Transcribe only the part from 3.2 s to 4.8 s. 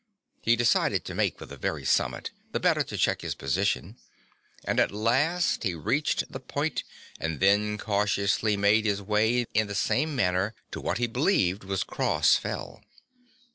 his position, and